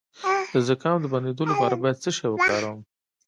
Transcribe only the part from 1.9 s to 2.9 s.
څه شی وکاروم؟